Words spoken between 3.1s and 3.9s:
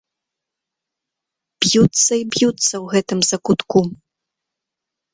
закутку.